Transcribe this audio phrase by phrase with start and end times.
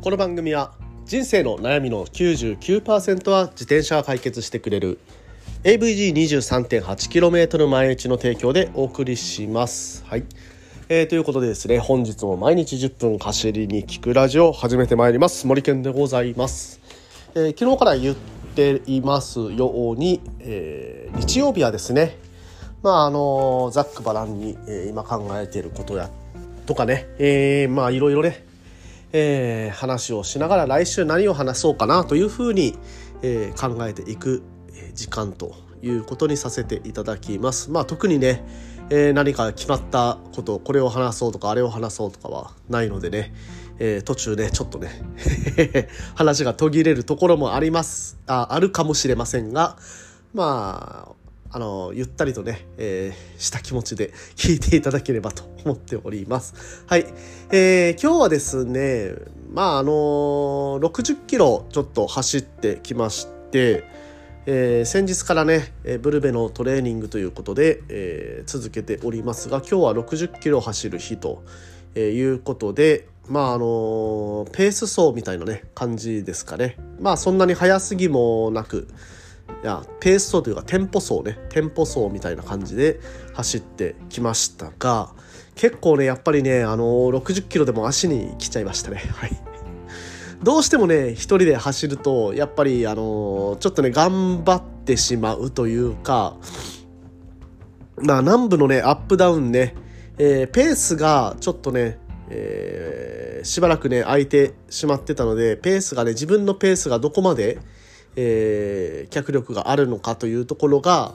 [0.00, 0.74] この番組は
[1.06, 5.00] 人生の悩みの99%は自転車が解決してくれる
[5.64, 10.04] AVG23.8km 毎日の提供でお送りします。
[10.06, 10.22] はい、
[10.88, 15.48] えーということでですね本日も毎日10分走りに聞くラジオを始めてまいります。
[15.48, 16.80] 森健でございます、
[17.34, 18.16] えー昨日から言っ
[18.54, 22.16] ていますように、えー日曜日はですね
[22.84, 26.08] まああのざっくばらんに、えー今考えていることや
[26.66, 28.46] とかね、えーまあいろいろね
[29.12, 32.76] えー話をしながら来週何を話そうかなというふうに、
[33.22, 34.42] えー考えていく
[34.94, 37.70] 時間ということにさせていただきます。
[37.70, 38.44] まあ特にね、
[38.90, 43.32] えー何か決まったことこれを話そうとかあれを話そうとかはないのでね、
[43.78, 44.90] えー途中ねちょっとね
[46.14, 49.76] 話が途切れるところもありますああるかもしれませんが
[50.34, 51.17] まあ
[51.50, 56.84] あのゆったりとね、えーした気持ちで聞いていただければと思っております。
[56.86, 57.06] はい、
[57.50, 59.12] えー今日はですね
[59.52, 63.84] まああのー60キロちょっと走ってきまして、
[64.46, 71.44] えー先日からねえーブルベのトレーニングということで、えー続けておりますが今日は60キロ走る日と、
[71.96, 78.88] いうことでまああのペース走みたいなね感じですかねまあそんなに速すぎもなく
[79.62, 81.38] いやペース走というかテンポ走ね。
[81.48, 83.00] テンポ走みたいな感じで
[83.34, 85.10] 走ってきましたが
[85.54, 89.02] 結構ねやっぱりねあの60キロでも足に来ちゃいましたね。
[89.14, 89.36] はい。
[90.42, 96.36] どうしてもね一人で走るとやっぱりあのちょっとね頑張ってしまうというか
[97.96, 99.74] まあ南部のねアップダウンね、
[100.18, 101.98] えーペースがちょっとね
[102.30, 107.58] えーしばらくね空いてしまってたのでペースがね自分のペースがどこまで
[108.20, 111.14] えー脚力があるのかというところが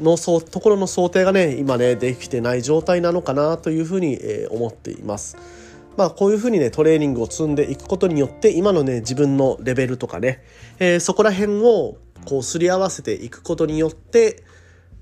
[0.00, 5.36] のそうところの想定がね今ねできてない状態なのかなというふうに、えー思っています。
[5.96, 10.42] まあこういうふうにねトレーニングを積んでいくことによって今のね自分のレベルとかね、
[10.78, 14.42] えーそこら辺をこうすり合わせていくことによって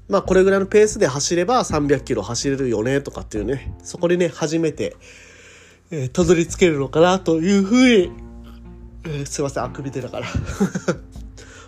[0.09, 4.97] まあこれぐらいのペースで走れば300キロ走れるよねとかっていうねそこでね初めて、
[5.91, 8.13] えーたどり着けるのかなというふうに、
[9.05, 10.27] えーすいませんあくび出たから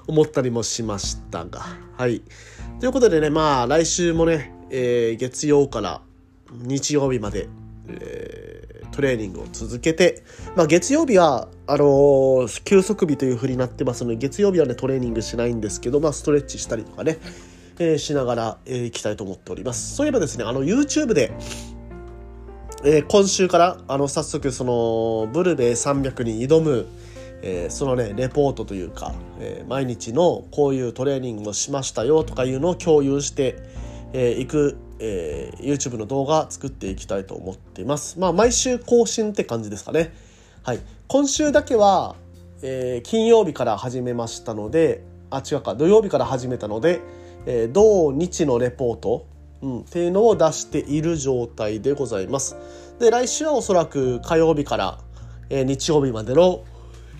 [0.07, 1.63] 思ったりもしましたが。
[1.97, 2.23] はい。
[2.81, 6.01] ということでねまあ来週もね、えー月曜から
[6.51, 7.49] 日曜日まで、
[7.89, 8.62] えー
[8.93, 10.23] トレーニングを続けて、
[10.55, 17.19] まあ、月曜日はあのー休息日というふうになってますので月曜日はねトレーニングしないんですけど、まあ、ストレッチしたりとかね、
[17.79, 19.97] えーしながら、えー、行きたいと思っております。
[19.97, 21.33] そういえばですねあの YouTube で
[22.85, 26.87] え今週からあの早速そのブルベ300に挑む、
[27.43, 33.53] えーそのねレポートというか、えー毎日のこういうトレーニングをしましたよとかいうのを共有してい、
[34.15, 38.19] えーく、えー YouTube の動画作っていきたいと思っています。
[38.19, 40.15] まあ毎週更新って感じですかね。
[40.63, 40.81] はい。
[41.09, 42.17] 今週だけは、
[42.63, 45.75] えー金曜日から始めましたのであ違うか。
[45.75, 47.01] 土曜日から始めたので、
[47.47, 49.27] えー土日のレポート
[49.63, 52.57] うん、っていうのを出している状態でございます。
[52.99, 54.99] で来週はおそらく火曜日から、
[55.51, 56.65] えー日曜日までの、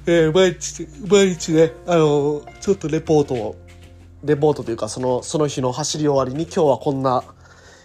[0.07, 3.57] えー毎日毎日ねあのちょっとレポートを。
[4.25, 7.25] レポートというかそのその日の走り終わりに今日はこんな、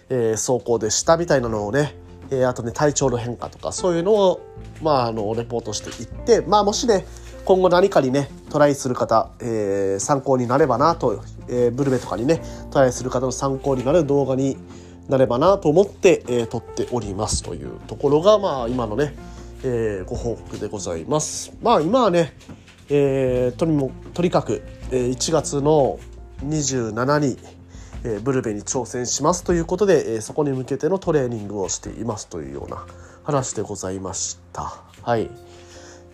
[0.08, 1.96] えー走行でしたみたいなのをね、
[2.30, 4.40] えーあとね体調の変化とかそういうのを
[4.80, 7.06] まああのレポートしていってまあもしね
[7.44, 12.40] 今後何かにねトライする方、えー参考になればなと、えーブルベとかにね
[12.70, 14.56] トライする方の参考になる動画に
[15.08, 19.16] なればなと思って、えー撮っておりますというところがまあ今のね、
[19.64, 21.52] えーご報告でございます。
[21.62, 22.34] まあ今はね、
[22.88, 25.98] えーとにもとにかく、えー1月の
[26.44, 27.38] 27に、
[28.04, 32.84] えーブルベに挑戦しますということで、えーそこに向けてのトレーニングをしていますというような
[33.24, 34.82] 話でございました。
[35.02, 35.30] はい。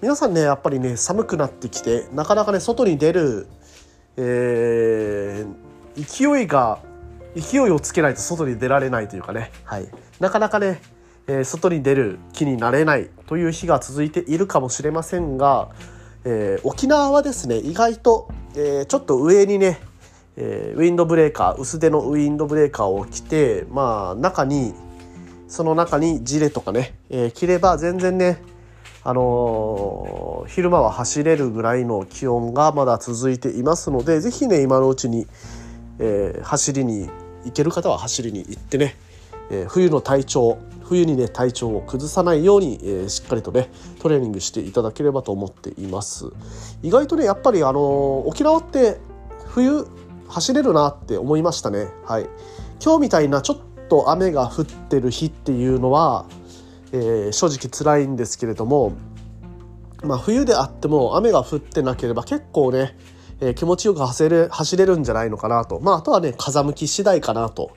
[0.01, 3.47] 皆さんねやっぱりね寒くなってきてなかなかね外に出る、
[4.17, 6.81] えー勢いが
[7.37, 9.89] 勢いをつけないと外に出られないというかね、はい、
[10.21, 10.81] なかなかね、
[11.27, 15.71] えー外に出る気になれないという日が続いているかもしれませんが、
[16.25, 19.81] えー沖縄はですね意外と、えーちょっと上にね、
[20.37, 24.75] えウィンドブレーカー薄手のウィンドブレーカーを着てまあ中に
[25.49, 28.43] その中にジレとかね、えー着れば全然ね
[29.07, 35.27] あの昼間は走れるぐらいの気温がまだ続いていますのでぜひね今のうちに、
[35.99, 37.11] え走りに
[37.45, 38.97] 行ける方は走りに行ってね、
[39.51, 43.71] え冬の体調冬にね体調を崩さないように、えーしっかりとね
[44.01, 46.27] トレーニングしていただければと思っています
[46.83, 47.83] 意外とねやっぱりあのー
[48.29, 48.99] 沖縄って
[49.49, 49.87] 冬
[50.29, 52.27] 走れるなって思いましたねはい
[52.83, 56.27] 今日みたいなちょっと雨が降ってる日っていうのは、
[56.93, 58.93] えー正直辛いんですけれども
[60.05, 62.97] まあ、冬であっても雨が降ってなければ結構ね、
[63.41, 65.81] えー、気持ちよく走れ走れるんじゃないのかなと。
[65.81, 67.73] まあ、あとはね、風向き次第かなと。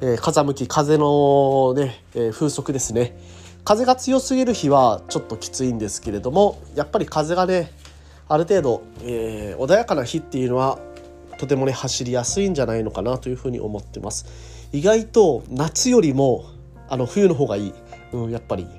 [0.00, 3.18] えー、風向き、風のね、えー、風速ですね。
[3.64, 7.72] 風が強すぎる日はちょっときついんですけれども、やっぱり風がね、
[8.28, 10.78] ある程度、えー、穏やかな日っていうのは
[11.38, 14.68] とてもね走りやすいんじゃないのかなというふうに思ってます。
[14.72, 16.44] 意外と夏よりも
[16.88, 17.74] あの冬の方がいい、
[18.12, 18.66] うん、やっぱり。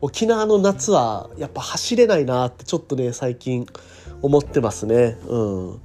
[0.00, 3.66] 沖縄の夏はやっぱ走れないなってちょっとね最近
[4.22, 5.18] 思ってますね。
[5.26, 5.80] うん。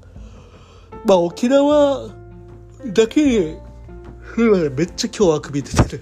[1.05, 2.09] まあ沖縄
[2.85, 3.57] だけ
[4.37, 6.01] にめっちゃ今日あくび出てる。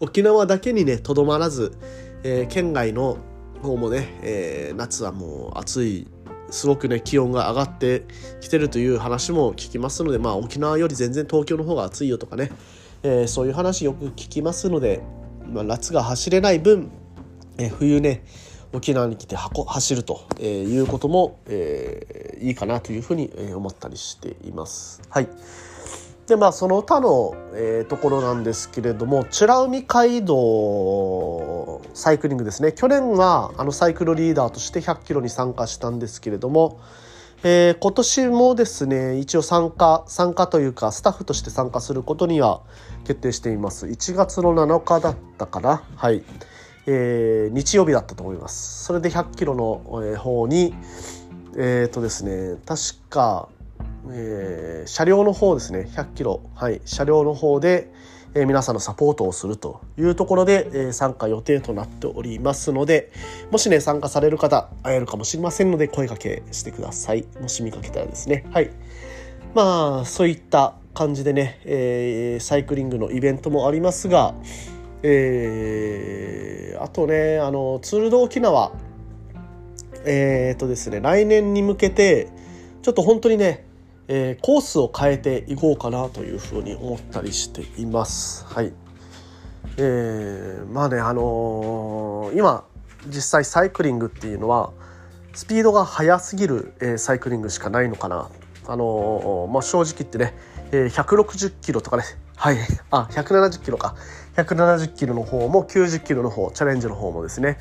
[0.00, 1.76] 沖縄だけにねとどまらず、
[2.22, 3.18] えー、県外の
[3.62, 6.08] 方もね、えー、夏はもう暑い
[6.50, 8.06] すごくね気温が上がって
[8.40, 12.50] きてるという話も聞きますのでまあ沖縄より全然東京の方が暑いよとかね、
[13.02, 15.02] えー、そういう話よく聞きますので、
[15.46, 16.90] まあ、夏が走れない分、
[17.58, 18.24] えー、冬ね
[18.72, 25.02] 沖縄に来て走るということも、えー、いいかなというふうに思ったりしています。
[25.10, 25.28] はい。
[26.30, 32.72] でまあその他の、えー、ところなんですけれども美ら海街道サイクリングですね。
[32.72, 36.78] 去年はあのサイクルリーダーとして100キロに参加したんですけれども、
[37.42, 42.60] えー、今年もですね一応参加参加というかスタッフとして参加することには
[43.04, 43.86] 決定しています。
[43.86, 45.82] 1月の7日だったかな。
[45.96, 46.22] はい、
[46.86, 48.84] えー、日曜日だったと思います。
[48.84, 50.76] それで100キロの、え、方に
[51.56, 53.48] えっ、ー、とですね確か
[54.10, 55.88] えー、車両の方ですね。
[55.94, 57.92] 100キロ、はい、車両の方で、
[58.34, 63.10] えー、皆さんのサポートをするというところで、えー、参加予定となっておりますので
[63.50, 67.24] もしね参加される方会えるかもしれませんので声かけしてください。
[67.40, 68.46] もし見かけたらですね。
[68.50, 68.70] はい。
[69.54, 74.34] まあそういった感じでね、え、サイクリングのイベントもありますが
[75.02, 78.72] えー、あとねあのツールド沖縄。
[80.06, 82.28] えっ、とですね来年に向けて
[82.80, 83.66] ちょっと本当にね
[84.12, 88.44] えー、コースを変えていこうかなというふうに思ったりしています。
[88.44, 88.72] はい。
[89.76, 92.64] えー、まあねあのー、今
[93.06, 94.72] 実際サイクリングっていうのは
[95.32, 98.28] スピードが速すぎる、えー、サイクリングしかないのかな。
[98.66, 100.34] あのー、まあ正直言ってね、
[100.72, 102.02] えー、160キロとかね
[102.34, 102.56] はい
[102.90, 103.94] あ170キロか
[104.34, 107.58] 170キロの方も90キロの方チャレンジの方もですね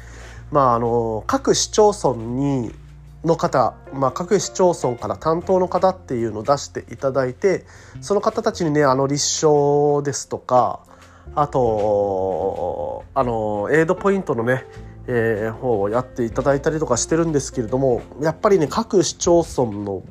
[0.49, 2.71] まああの各市町村に
[3.25, 7.65] の方、まあ、各市町村から担当の方っていうのを出していただいて
[8.01, 10.81] その方たちにねあの立証ですとか
[11.35, 14.65] あとあのエイドポイントのね、
[15.07, 20.03] えー、方をやっていただいたりとかしてるんですけれどもやっぱりね各市町村の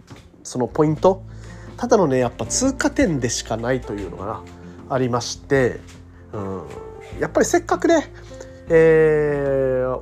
[0.43, 1.23] そのポイント
[1.77, 4.43] ただのねやっぱ通過点でしかないというのが
[4.91, 5.81] ありまして、
[6.33, 6.63] うん、
[7.21, 8.13] やっぱりせっかくね
[8.71, 9.38] えー、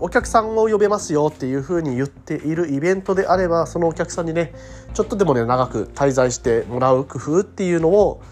[0.00, 4.52] お客さんを呼べますよっていうふうに言っているイベントであればそのお客さんにね
[4.94, 8.22] ちょっとでもね長く滞在してもらう工夫っていうのを、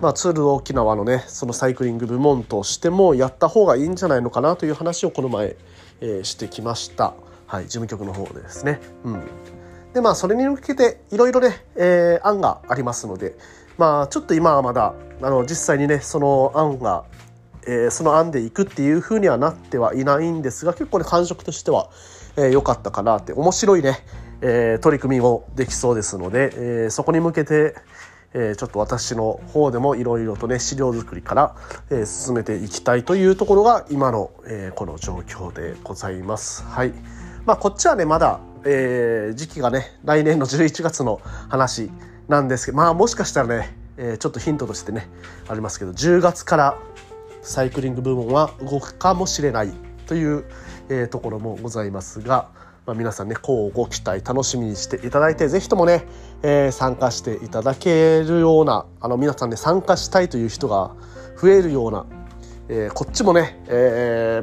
[0.00, 5.56] まあ、ツール沖縄のねそのサイクリング部門としてもやった方がいいんじゃないのかなという話をこの前、
[6.00, 7.14] えー、してきました、
[7.46, 8.80] はい、事務局の方でですね。
[9.04, 9.22] うん
[9.94, 13.36] でまあそれに向けていろいろね、えー、案がありますので
[13.78, 17.04] まあちょっと今はまだあの実際にねその案が
[17.66, 21.90] えー、その案でいくっていう風にはなってはいないんですが結構ね感触としては
[22.36, 23.98] 良、えー、かったかなって面白いね、
[24.40, 27.74] えー、取り組みもできそうですので、えー、そこに向けて、
[28.32, 31.56] えー、ちょっと私の方でもいろいろとね資料作りから、
[31.90, 36.64] えー、進めていきたいというところが今の、えー、この状況でございます。
[36.64, 36.92] はい
[37.46, 41.90] まあ、こっちはねまだ、えー、時期がね来年の11月の話
[42.28, 45.08] なんですけどまあもしかしたらね、えー、ちょっとヒントとしてね
[45.46, 46.78] ありますけど10月から
[47.44, 49.72] サイクリング部門は動くかもしれない
[50.06, 50.44] という、
[50.88, 52.48] えー、ところもございますが、
[52.86, 56.06] まあ、皆さんねこうご期待楽しみにしていただいて是非ともね、
[56.42, 60.94] えー、参加していただけるようなあの皆さんね参加したいという人が
[61.40, 62.06] 増えるような、
[62.68, 64.42] えー、こっちもね、え、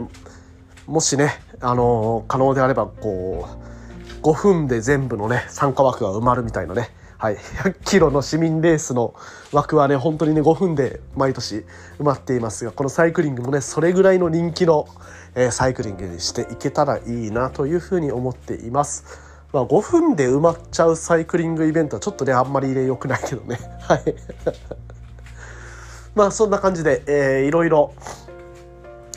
[0.86, 6.90] もしね、あの可能であればこう5分で全部のね参加枠が埋まるみたいなね
[7.22, 9.14] はい、100 キロの市民レースの
[9.52, 11.68] 枠はね本当にね5分で毎年
[12.00, 14.88] 埋まっていますがこのサイクリングもねそれぐらいの人気の、
[15.36, 19.04] えー、サイクリングにしていけたらいいなというふうに思っています。
[19.54, 23.60] まあ、5分で埋まっちゃうサイクリングイベントはちょっとねあんまり入れ良くないけどね。
[23.88, 24.16] はい。
[26.16, 27.94] まあそんな感じで、えー、いろいろ、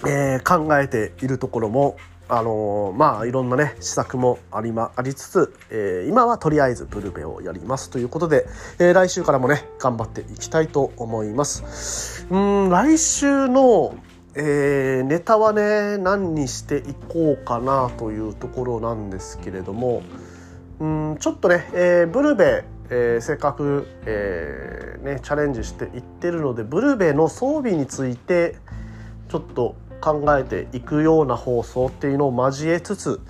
[0.06, 1.96] えー、考えているところも
[2.28, 8.46] あのー、まあいろんなね施策もあり,、ま、ありつつ、えー、今はとりあえずブルベをやりますということで、
[8.78, 12.26] えー、来週からもね頑張っていきたいと思います。
[12.30, 13.94] うん来週の
[14.36, 20.02] えー、ネタはね何にしていこうかなというところなんですけれども
[20.80, 28.56] うんちょっとね、えー、ブルベ、えー、せっかく、えーね、チャレンジしていってるのでブルベの装備について
[29.28, 33.22] ちょっと考えていくような放送っていうのを交えつつ、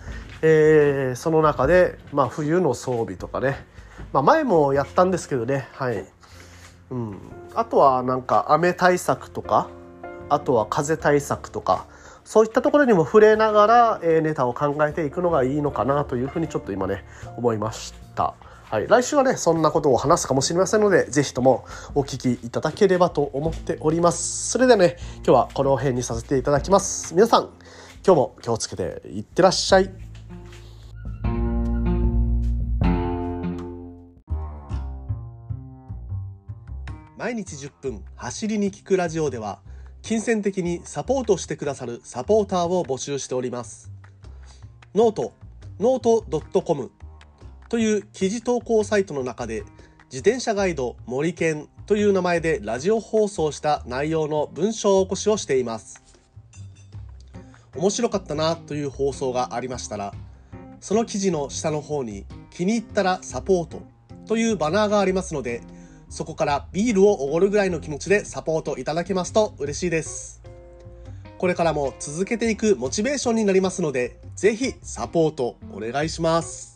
[0.42, 3.64] えー、その中で、まあ、冬の装備とかね、
[4.12, 5.68] まあ、前もやったんですけどね。
[5.74, 6.04] はい、
[6.90, 7.18] うん、
[7.54, 9.68] あとはなんか雨対策とか
[10.28, 11.86] あとは風対策とか
[12.24, 17.04] そういったところにも触れながら、えー、ネタを考えていくのがいいのかなというふうにちょっと今ね
[17.36, 18.34] 思いました。
[18.70, 24.50] はい、来週はねそんなことを話すかもしれませんので是非ともお聞きいただければと思っております。
[24.50, 27.14] それではね今日はこの辺にさせていただきます。
[27.14, 27.50] 皆さん
[28.04, 29.90] 今日も気をつけていってらっしゃい。
[37.16, 39.60] 毎日10分走りに聞くラジオでは
[40.02, 43.92] 金銭的にサポートしてくださるサポーターを募集しております。
[44.94, 46.90] note、note.com
[47.68, 49.64] という記事投稿サイトの中で
[50.04, 56.02] 自転車ガイド森健という名前でラジオ放送した内容の文章起こしをしています。
[57.76, 60.14] 面白かったなという放送がありましたら、
[60.80, 63.82] その記事の下の方に気に入ったらサポート
[64.26, 65.62] というバナーがありますので、
[66.08, 70.42] そこからビールをおごるぐらいの気持ちでサポートいただけますと嬉しいです。
[71.38, 76.73] これからも続けていくモチベーションになりますので、ぜひサポートお願いします。